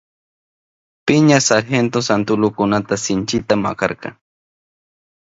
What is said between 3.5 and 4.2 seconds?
makarka.